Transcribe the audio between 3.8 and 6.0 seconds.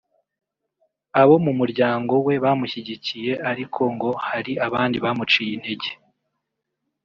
ngo hari abandi bamuciye intege